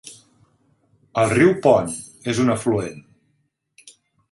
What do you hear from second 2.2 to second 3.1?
és un afluent.